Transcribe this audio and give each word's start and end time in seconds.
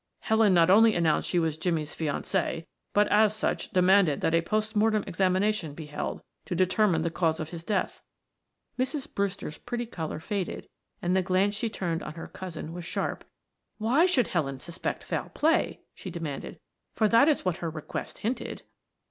Helen 0.21 0.55
not 0.55 0.71
only 0.71 0.95
announced 0.95 1.29
she 1.29 1.37
was 1.37 1.59
Jimmie's 1.59 1.93
fiancee 1.93 2.65
but 2.91 3.07
as 3.09 3.35
such 3.35 3.69
demanded 3.69 4.21
that 4.21 4.33
a 4.33 4.41
post 4.41 4.75
mortem 4.75 5.03
examination 5.05 5.75
be 5.75 5.85
held 5.85 6.23
to 6.45 6.55
determine 6.55 7.03
the 7.03 7.11
cause 7.11 7.39
of 7.39 7.49
his 7.49 7.63
death." 7.63 8.01
Mrs. 8.79 9.05
Brewster's 9.13 9.59
pretty 9.59 9.85
color 9.85 10.19
faded 10.19 10.67
and 11.03 11.15
the 11.15 11.21
glance 11.21 11.53
she 11.53 11.69
turned 11.69 12.01
on 12.01 12.15
her 12.15 12.27
cousin 12.27 12.73
was 12.73 12.83
sharp. 12.83 13.23
"Why 13.77 14.07
should 14.07 14.29
Helen 14.29 14.59
suspect 14.59 15.03
foul 15.03 15.29
play?" 15.29 15.81
she 15.93 16.09
demanded. 16.09 16.59
"For 16.95 17.07
that 17.07 17.27
is 17.29 17.45
what 17.45 17.57
her 17.57 17.69
request 17.69 18.17
hinted." 18.25 18.63